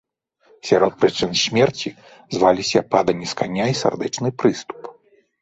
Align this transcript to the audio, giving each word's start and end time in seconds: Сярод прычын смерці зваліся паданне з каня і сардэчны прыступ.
Сярод 0.69 0.95
прычын 1.03 1.31
смерці 1.41 1.89
зваліся 2.37 2.79
паданне 2.95 3.27
з 3.35 3.39
каня 3.43 3.65
і 3.75 3.79
сардэчны 3.83 4.35
прыступ. 4.43 4.81